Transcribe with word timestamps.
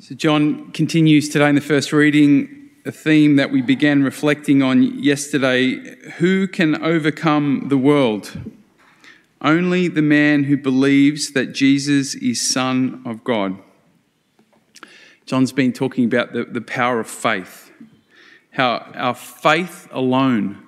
So, 0.00 0.16
John 0.16 0.72
continues 0.72 1.28
today 1.28 1.48
in 1.48 1.54
the 1.54 1.60
first 1.60 1.92
reading 1.92 2.68
a 2.84 2.90
theme 2.90 3.36
that 3.36 3.52
we 3.52 3.62
began 3.62 4.02
reflecting 4.02 4.60
on 4.60 4.98
yesterday 4.98 5.76
who 6.14 6.48
can 6.48 6.82
overcome 6.82 7.66
the 7.68 7.78
world? 7.78 8.36
Only 9.40 9.86
the 9.86 10.02
man 10.02 10.42
who 10.42 10.56
believes 10.56 11.30
that 11.34 11.52
Jesus 11.52 12.16
is 12.16 12.40
Son 12.42 13.04
of 13.06 13.22
God. 13.22 13.56
John's 15.26 15.52
been 15.52 15.72
talking 15.72 16.06
about 16.06 16.32
the, 16.32 16.44
the 16.44 16.60
power 16.60 16.98
of 16.98 17.06
faith, 17.08 17.70
how 18.50 18.90
our 18.96 19.14
faith 19.14 19.86
alone 19.92 20.63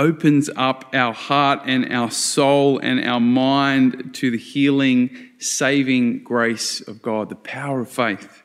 opens 0.00 0.48
up 0.56 0.86
our 0.94 1.12
heart 1.12 1.60
and 1.66 1.92
our 1.92 2.10
soul 2.10 2.78
and 2.78 3.04
our 3.04 3.20
mind 3.20 4.14
to 4.14 4.30
the 4.30 4.38
healing, 4.38 5.14
saving 5.38 6.24
grace 6.24 6.80
of 6.80 7.02
God, 7.02 7.28
the 7.28 7.36
power 7.36 7.82
of 7.82 7.90
faith. 7.90 8.42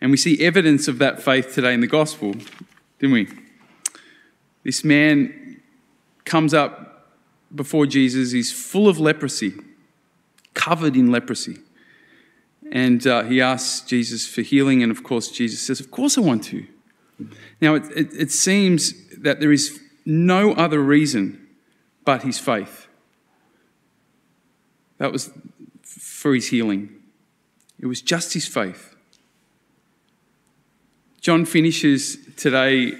And 0.00 0.12
we 0.12 0.16
see 0.16 0.40
evidence 0.40 0.86
of 0.86 0.98
that 0.98 1.20
faith 1.20 1.52
today 1.52 1.74
in 1.74 1.80
the 1.80 1.88
gospel, 1.88 2.32
didn't 3.00 3.12
we? 3.12 3.28
This 4.62 4.84
man 4.84 5.60
comes 6.24 6.54
up 6.54 7.10
before 7.52 7.86
Jesus, 7.86 8.30
he's 8.30 8.52
full 8.52 8.88
of 8.88 9.00
leprosy, 9.00 9.52
covered 10.54 10.94
in 10.94 11.10
leprosy. 11.10 11.58
And 12.70 13.04
uh, 13.04 13.24
he 13.24 13.40
asks 13.40 13.80
Jesus 13.80 14.28
for 14.28 14.42
healing, 14.42 14.82
and 14.82 14.92
of 14.92 15.02
course, 15.02 15.28
Jesus 15.28 15.60
says, 15.60 15.80
Of 15.80 15.90
course, 15.90 16.16
I 16.16 16.20
want 16.20 16.44
to. 16.44 16.64
Now, 17.60 17.74
it, 17.74 17.84
it, 17.96 18.08
it 18.12 18.32
seems 18.32 18.94
that 19.18 19.40
there 19.40 19.52
is 19.52 19.80
no 20.04 20.52
other 20.52 20.80
reason 20.80 21.48
but 22.04 22.22
his 22.22 22.38
faith. 22.38 22.86
That 24.98 25.12
was 25.12 25.30
for 25.82 26.34
his 26.34 26.48
healing. 26.48 26.90
It 27.78 27.86
was 27.86 28.00
just 28.00 28.34
his 28.34 28.46
faith. 28.46 28.94
John 31.20 31.44
finishes 31.46 32.18
today 32.36 32.92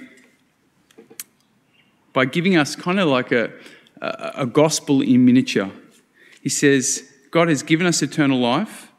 by 2.11 2.25
giving 2.25 2.57
us 2.57 2.75
kind 2.75 2.99
of 2.99 3.07
like 3.07 3.31
a, 3.31 3.51
a, 4.01 4.31
a, 4.35 4.45
gospel 4.45 5.01
in 5.01 5.25
miniature. 5.25 5.69
He 6.41 6.49
says, 6.49 7.11
God 7.29 7.49
has 7.49 7.61
given 7.61 7.85
us 7.85 8.01
eternal 8.01 8.39
life, 8.39 8.91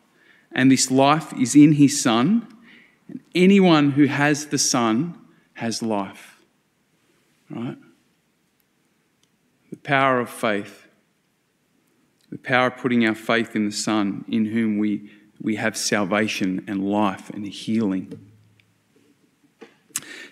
and 0.52 0.70
this 0.70 0.91
life 0.91 1.33
is 1.33 1.56
in 1.56 1.73
his 1.73 2.00
Son. 2.00 2.47
And 3.08 3.20
anyone 3.34 3.92
who 3.92 4.05
has 4.06 4.47
the 4.47 4.58
Son 4.58 5.19
has 5.55 5.83
life. 5.83 6.42
Right? 7.50 7.78
Power 9.87 10.19
of 10.19 10.29
faith, 10.29 10.89
the 12.31 12.39
power 12.39 12.67
of 12.67 12.77
putting 12.77 13.06
our 13.06 13.15
faith 13.15 13.55
in 13.55 13.67
the 13.67 13.73
Son, 13.73 14.25
in 14.29 14.47
whom 14.47 14.79
we, 14.79 15.11
we 15.41 15.55
have 15.56 15.77
salvation 15.77 16.65
and 16.67 16.84
life 16.84 17.31
and 17.31 17.47
healing. 17.47 18.33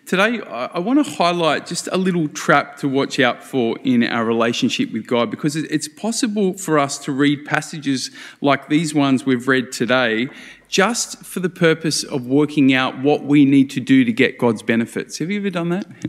Today, 0.07 0.43
I 0.43 0.81
want 0.81 1.03
to 1.03 1.13
highlight 1.15 1.65
just 1.65 1.89
a 1.91 1.97
little 1.97 2.29
trap 2.29 2.77
to 2.79 2.89
watch 2.89 3.19
out 3.19 3.43
for 3.43 3.79
in 3.85 4.05
our 4.05 4.23
relationship 4.23 4.93
with 4.93 5.07
God 5.07 5.31
because 5.31 5.57
it's 5.57 5.89
possible 5.89 6.53
for 6.53 6.79
us 6.79 6.99
to 7.05 7.13
read 7.13 7.47
passages 7.47 8.11
like 8.43 8.69
these 8.69 8.95
ones 8.95 9.25
we've 9.25 9.49
read 9.49 9.73
today 9.73 10.29
just 10.69 11.25
for 11.25 11.41
the 11.41 11.49
purpose 11.49 12.03
of 12.03 12.27
working 12.27 12.75
out 12.75 12.99
what 12.99 13.23
we 13.23 13.47
need 13.47 13.71
to 13.71 13.81
do 13.81 14.05
to 14.05 14.13
get 14.13 14.37
God's 14.37 14.63
benefits. 14.63 15.19
Have 15.21 15.31
you 15.31 15.41
ever 15.41 15.49
done 15.49 15.71
that? 15.71 15.87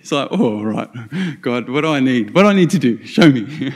it's 0.00 0.10
like, 0.10 0.28
oh, 0.32 0.64
right, 0.64 0.88
God, 1.40 1.68
what 1.68 1.82
do 1.82 1.92
I 1.92 2.00
need? 2.00 2.34
What 2.34 2.42
do 2.42 2.48
I 2.48 2.52
need 2.52 2.70
to 2.70 2.80
do? 2.80 3.04
Show 3.04 3.30
me. 3.30 3.42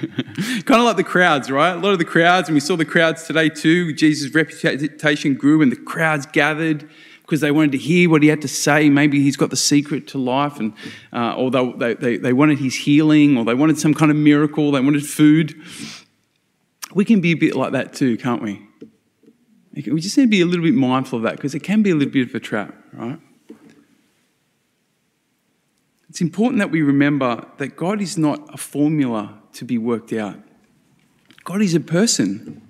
kind 0.65 0.81
of 0.81 0.85
like 0.85 0.97
the 0.97 1.05
crowds, 1.05 1.49
right? 1.49 1.77
A 1.77 1.79
lot 1.79 1.93
of 1.93 2.01
the 2.01 2.05
crowds, 2.05 2.49
and 2.49 2.55
we 2.55 2.61
saw 2.61 2.75
the 2.75 2.85
crowds 2.85 3.23
today 3.25 3.51
too. 3.51 3.93
Jesus' 3.93 4.35
reputation 4.35 5.35
grew 5.35 5.63
and 5.63 5.71
the 5.71 5.77
crowds 5.77 6.27
gathered 6.27 6.89
because 7.29 7.43
they 7.43 7.51
wanted 7.51 7.73
to 7.73 7.79
hear 7.79 8.09
what 8.09 8.23
he 8.23 8.31
had 8.31 8.41
to 8.41 8.49
say. 8.49 8.89
Maybe 8.89 9.23
he's 9.23 9.37
got 9.37 9.51
the 9.51 9.57
secret 9.57 10.09
to 10.09 10.19
life, 10.19 10.59
and 10.59 10.73
uh, 11.13 11.35
or 11.35 11.51
they, 11.51 11.93
they, 11.93 12.17
they 12.17 12.33
wanted 12.33 12.59
his 12.59 12.75
healing, 12.75 13.37
or 13.37 13.45
they 13.45 13.53
wanted 13.53 13.79
some 13.79 13.93
kind 13.93 14.11
of 14.11 14.17
miracle, 14.17 14.73
they 14.73 14.81
wanted 14.81 15.05
food. 15.05 15.55
We 16.95 17.05
can 17.05 17.21
be 17.21 17.33
a 17.33 17.35
bit 17.35 17.55
like 17.55 17.73
that 17.73 17.93
too, 17.93 18.17
can't 18.17 18.41
we? 18.41 18.67
We 19.75 20.01
just 20.01 20.17
need 20.17 20.25
to 20.25 20.31
be 20.31 20.41
a 20.41 20.47
little 20.47 20.65
bit 20.65 20.73
mindful 20.73 21.19
of 21.19 21.23
that 21.25 21.37
because 21.37 21.55
it 21.55 21.61
can 21.61 21.83
be 21.83 21.91
a 21.91 21.95
little 21.95 22.13
bit 22.13 22.31
of 22.31 22.35
a 22.35 22.41
trap, 22.41 22.75
right? 22.95 23.21
It's 26.09 26.23
important 26.23 26.61
that 26.61 26.71
we 26.71 26.81
remember 26.81 27.47
that 27.59 27.77
God 27.77 28.01
is 28.01 28.17
not 28.17 28.55
a 28.55 28.57
formula 28.57 29.39
to 29.53 29.67
be 29.67 29.77
worked 29.77 30.15
out. 30.15 30.39
God 31.45 31.61
is 31.61 31.75
a 31.75 31.81
person. 31.81 32.68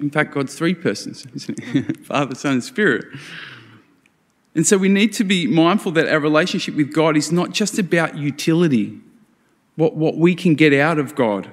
In 0.00 0.10
fact, 0.10 0.34
God's 0.34 0.54
three 0.54 0.74
persons? 0.74 1.26
Father, 2.04 2.34
Son, 2.34 2.54
and 2.54 2.64
Spirit. 2.64 3.06
And 4.54 4.66
so 4.66 4.78
we 4.78 4.88
need 4.88 5.12
to 5.14 5.24
be 5.24 5.46
mindful 5.46 5.92
that 5.92 6.08
our 6.08 6.18
relationship 6.18 6.74
with 6.74 6.92
God 6.92 7.16
is 7.16 7.30
not 7.30 7.50
just 7.52 7.78
about 7.78 8.16
utility, 8.16 8.98
what, 9.74 9.94
what 9.94 10.16
we 10.16 10.34
can 10.34 10.54
get 10.54 10.72
out 10.72 10.98
of 10.98 11.14
God. 11.14 11.50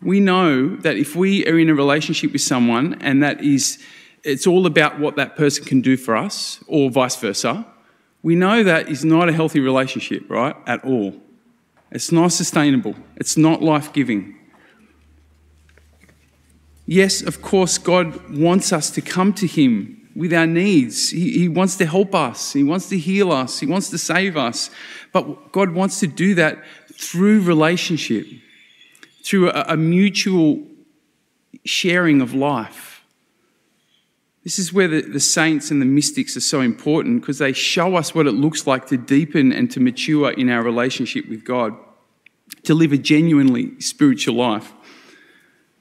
We 0.00 0.20
know 0.20 0.76
that 0.76 0.96
if 0.96 1.16
we 1.16 1.44
are 1.46 1.58
in 1.58 1.68
a 1.68 1.74
relationship 1.74 2.32
with 2.32 2.42
someone 2.42 2.94
and 3.00 3.22
that 3.24 3.42
is, 3.42 3.82
it's 4.22 4.46
all 4.46 4.66
about 4.66 5.00
what 5.00 5.16
that 5.16 5.34
person 5.34 5.64
can 5.64 5.80
do 5.80 5.96
for 5.96 6.16
us, 6.16 6.62
or 6.68 6.90
vice 6.90 7.16
versa, 7.16 7.66
we 8.22 8.36
know 8.36 8.62
that 8.62 8.88
is 8.88 9.04
not 9.04 9.28
a 9.28 9.32
healthy 9.32 9.58
relationship, 9.58 10.30
right? 10.30 10.54
At 10.66 10.84
all. 10.84 11.20
It's 11.90 12.12
not 12.12 12.32
sustainable. 12.32 12.94
It's 13.16 13.36
not 13.36 13.62
life 13.62 13.92
giving. 13.92 14.36
Yes, 16.90 17.20
of 17.20 17.42
course, 17.42 17.76
God 17.76 18.30
wants 18.30 18.72
us 18.72 18.90
to 18.92 19.02
come 19.02 19.34
to 19.34 19.46
Him 19.46 20.08
with 20.16 20.32
our 20.32 20.46
needs. 20.46 21.10
He, 21.10 21.38
he, 21.38 21.46
wants 21.46 21.76
to 21.76 21.84
help 21.84 22.14
us, 22.14 22.54
He 22.54 22.64
wants 22.64 22.88
to 22.88 22.98
heal 22.98 23.30
us, 23.30 23.60
He 23.60 23.66
wants 23.66 23.90
to 23.90 23.98
save 23.98 24.38
us. 24.38 24.70
But 25.12 25.52
God 25.52 25.72
wants 25.72 26.00
to 26.00 26.06
do 26.06 26.34
that 26.36 26.64
through 26.94 27.42
relationship 27.42 28.26
through 29.22 29.50
a, 29.50 29.66
a 29.68 29.76
mutual 29.76 30.66
sharing 31.66 32.22
of 32.22 32.32
life. 32.32 33.04
This 34.42 34.58
is 34.58 34.72
where 34.72 34.88
the, 34.88 35.02
the 35.02 35.20
saints 35.20 35.70
and 35.70 35.82
the 35.82 35.86
mystics 35.86 36.38
are 36.38 36.40
so 36.40 36.62
important 36.62 37.20
because 37.20 37.36
they 37.36 37.52
show 37.52 37.96
us 37.96 38.14
what 38.14 38.26
it 38.26 38.32
looks 38.32 38.66
like 38.66 38.86
to 38.86 38.96
deepen 38.96 39.52
and 39.52 39.70
to 39.72 39.80
mature 39.80 40.30
in 40.30 40.48
our 40.48 40.62
relationship 40.62 41.28
with 41.28 41.44
God, 41.44 41.76
to 42.62 42.72
live 42.72 42.92
a 42.92 42.96
genuinely 42.96 43.78
spiritual 43.78 44.36
life. 44.36 44.72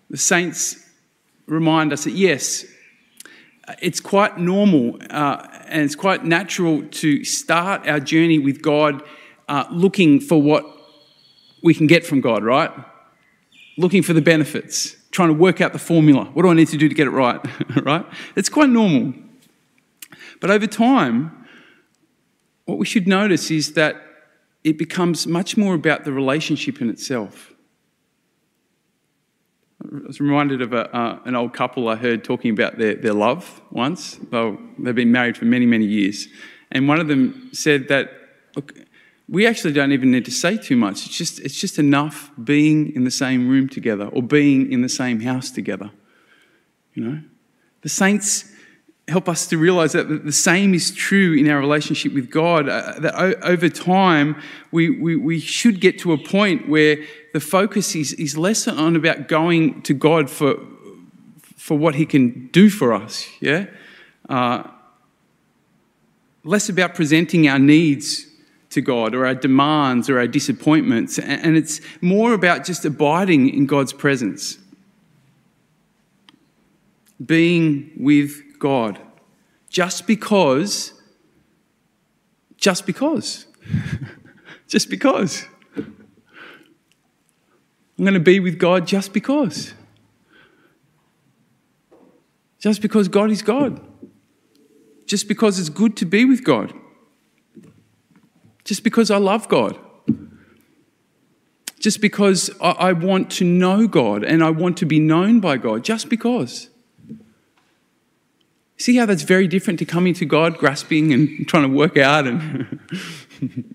The 0.09 0.17
saints 0.17 0.83
remind 1.47 1.91
us 1.91 2.03
that 2.03 2.11
yes, 2.11 2.65
it's 3.81 3.99
quite 3.99 4.37
normal 4.37 4.97
uh, 5.09 5.45
and 5.67 5.81
it's 5.81 5.95
quite 5.95 6.23
natural 6.23 6.83
to 6.83 7.23
start 7.23 7.87
our 7.87 7.99
journey 7.99 8.39
with 8.39 8.61
God 8.61 9.03
uh, 9.47 9.65
looking 9.71 10.19
for 10.19 10.41
what 10.41 10.65
we 11.63 11.73
can 11.73 11.87
get 11.87 12.05
from 12.05 12.21
God, 12.21 12.43
right? 12.43 12.71
looking 13.77 14.01
for 14.01 14.13
the 14.13 14.21
benefits, 14.21 14.95
trying 15.11 15.29
to 15.29 15.33
work 15.33 15.61
out 15.61 15.71
the 15.71 15.79
formula. 15.79 16.25
What 16.33 16.43
do 16.43 16.49
I 16.49 16.53
need 16.53 16.67
to 16.69 16.77
do 16.77 16.89
to 16.89 16.95
get 16.95 17.07
it 17.07 17.11
right? 17.11 17.39
right? 17.83 18.05
It's 18.35 18.49
quite 18.49 18.69
normal. 18.69 19.13
But 20.41 20.49
over 20.49 20.67
time, 20.67 21.47
what 22.65 22.77
we 22.77 22.85
should 22.85 23.07
notice 23.07 23.49
is 23.49 23.73
that 23.73 23.95
it 24.63 24.77
becomes 24.77 25.25
much 25.25 25.55
more 25.55 25.75
about 25.75 26.03
the 26.03 26.11
relationship 26.11 26.81
in 26.81 26.89
itself. 26.89 27.53
I 29.87 30.07
was 30.07 30.19
reminded 30.19 30.61
of 30.61 30.73
a, 30.73 30.93
uh, 30.95 31.19
an 31.25 31.35
old 31.35 31.53
couple 31.53 31.87
I 31.87 31.95
heard 31.95 32.23
talking 32.23 32.51
about 32.51 32.77
their, 32.77 32.95
their 32.95 33.13
love 33.13 33.61
once. 33.71 34.19
They've 34.31 34.95
been 34.95 35.11
married 35.11 35.37
for 35.37 35.45
many, 35.45 35.65
many 35.65 35.85
years. 35.85 36.27
And 36.71 36.87
one 36.87 36.99
of 36.99 37.07
them 37.07 37.49
said 37.53 37.87
that, 37.87 38.11
look, 38.55 38.73
we 39.29 39.47
actually 39.47 39.73
don't 39.73 39.91
even 39.91 40.11
need 40.11 40.25
to 40.25 40.31
say 40.31 40.57
too 40.57 40.75
much. 40.75 41.05
It's 41.05 41.17
just, 41.17 41.39
it's 41.39 41.59
just 41.59 41.79
enough 41.79 42.31
being 42.43 42.93
in 42.95 43.03
the 43.03 43.11
same 43.11 43.47
room 43.47 43.69
together 43.69 44.07
or 44.07 44.21
being 44.21 44.71
in 44.71 44.81
the 44.81 44.89
same 44.89 45.21
house 45.21 45.51
together. 45.51 45.91
You 46.93 47.03
know? 47.03 47.21
The 47.81 47.89
saints 47.89 48.51
help 49.07 49.29
us 49.29 49.47
to 49.47 49.57
realize 49.57 49.93
that 49.93 50.25
the 50.25 50.31
same 50.31 50.73
is 50.73 50.91
true 50.91 51.33
in 51.33 51.49
our 51.49 51.59
relationship 51.59 52.13
with 52.13 52.29
God. 52.29 52.67
Uh, 52.67 52.99
that 52.99 53.15
o- 53.15 53.39
over 53.41 53.69
time, 53.69 54.41
we, 54.71 54.89
we, 54.89 55.15
we 55.15 55.39
should 55.39 55.79
get 55.79 55.97
to 55.99 56.11
a 56.11 56.17
point 56.17 56.67
where 56.67 56.97
the 57.33 57.39
focus 57.39 57.95
is, 57.95 58.13
is 58.13 58.37
less 58.37 58.67
on 58.67 58.95
about 58.95 59.29
going 59.29 59.81
to 59.83 59.93
God 59.93 60.29
for, 60.29 60.57
for 61.55 61.77
what 61.77 61.95
He 61.95 62.05
can 62.05 62.47
do 62.47 62.69
for 62.69 62.93
us, 62.93 63.27
yeah? 63.39 63.67
Uh, 64.27 64.63
less 66.43 66.67
about 66.67 66.93
presenting 66.93 67.47
our 67.47 67.59
needs 67.59 68.25
to 68.71 68.81
God 68.81 69.15
or 69.15 69.25
our 69.25 69.35
demands 69.35 70.09
or 70.09 70.19
our 70.19 70.27
disappointments. 70.27 71.17
And 71.17 71.55
it's 71.55 71.79
more 72.01 72.33
about 72.33 72.65
just 72.65 72.83
abiding 72.83 73.49
in 73.49 73.65
God's 73.67 73.93
presence, 73.93 74.57
being 77.25 77.91
with 77.97 78.41
God. 78.59 78.99
Just 79.69 80.07
because, 80.07 80.93
just 82.57 82.85
because, 82.85 83.45
just 84.67 84.89
because. 84.89 85.45
I'm 85.75 88.05
going 88.05 88.13
to 88.13 88.19
be 88.19 88.39
with 88.39 88.59
God 88.59 88.85
just 88.85 89.11
because. 89.11 89.73
Just 92.59 92.81
because 92.81 93.07
God 93.07 93.31
is 93.31 93.41
God. 93.41 93.81
Just 95.05 95.27
because 95.27 95.59
it's 95.59 95.69
good 95.69 95.95
to 95.97 96.05
be 96.05 96.25
with 96.25 96.43
God. 96.43 96.73
Just 98.63 98.83
because 98.83 99.09
I 99.09 99.17
love 99.17 99.47
God. 99.47 99.79
Just 101.79 102.01
because 102.01 102.49
I, 102.59 102.93
want 102.93 103.29
to 103.31 103.45
know 103.45 103.87
God 103.87 104.23
and 104.23 104.43
I 104.43 104.49
want 104.49 104.77
to 104.77 104.85
be 104.85 104.99
known 104.99 105.39
by 105.39 105.57
God. 105.57 105.83
Just 105.83 106.09
because. 106.09 106.69
See 108.77 108.95
how 108.95 109.05
that's 109.07 109.23
very 109.23 109.47
different 109.47 109.79
to 109.79 109.85
coming 109.85 110.13
to 110.15 110.25
God, 110.25 110.57
grasping 110.57 111.11
and 111.11 111.47
trying 111.47 111.63
to 111.63 111.75
work 111.75 111.97
out 111.97 112.27
and. 112.27 112.79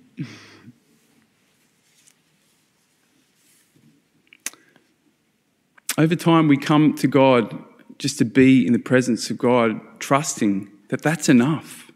Over 5.99 6.17
time, 6.17 6.49
we 6.49 6.57
come 6.57 6.95
to 6.95 7.07
God 7.07 7.63
just 7.99 8.17
to 8.19 8.25
be 8.25 8.67
in 8.67 8.73
the 8.73 8.79
presence 8.79 9.29
of 9.29 9.37
God, 9.37 9.79
trusting 9.99 10.71
that 10.89 11.03
that's 11.03 11.29
enough. 11.29 11.91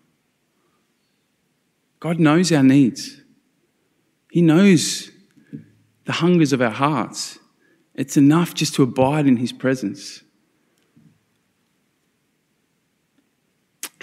God 1.99 2.20
knows 2.20 2.53
our 2.53 2.62
needs, 2.62 3.23
He 4.31 4.43
knows 4.43 5.11
the 6.05 6.12
hungers 6.12 6.53
of 6.53 6.61
our 6.61 6.70
hearts. 6.70 7.38
It's 7.94 8.19
enough 8.19 8.53
just 8.53 8.75
to 8.75 8.82
abide 8.82 9.26
in 9.26 9.38
His 9.38 9.53
presence. 9.53 10.23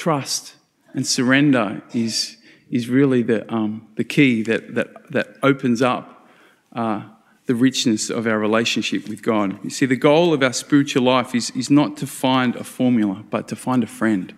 Trust 0.03 0.55
and 0.93 1.07
surrender 1.07 1.81
is, 1.93 2.35
is 2.69 2.89
really 2.89 3.23
the, 3.23 3.49
um, 3.49 3.87
the 3.95 4.03
key 4.03 4.43
that, 4.43 4.75
that, 4.75 5.09
that 5.13 5.37
opens 5.41 5.81
up 5.81 6.27
uh, 6.73 7.03
the 7.45 7.55
richness 7.55 8.09
of 8.09 8.27
our 8.27 8.37
relationship 8.37 9.07
with 9.07 9.23
God. 9.23 9.57
You 9.63 9.69
see, 9.69 9.85
the 9.85 9.95
goal 9.95 10.33
of 10.33 10.43
our 10.43 10.51
spiritual 10.51 11.03
life 11.03 11.33
is, 11.33 11.51
is 11.51 11.69
not 11.69 11.95
to 11.95 12.05
find 12.05 12.57
a 12.57 12.65
formula, 12.65 13.23
but 13.29 13.47
to 13.47 13.55
find 13.55 13.81
a 13.81 13.87
friend. 13.87 14.33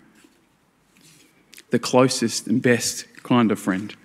The 1.71 1.79
closest 1.79 2.45
and 2.45 2.61
best 2.61 3.07
kind 3.23 3.51
of 3.51 3.57
friend. 3.57 3.95